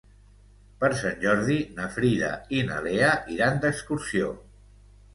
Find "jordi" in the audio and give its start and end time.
1.25-1.59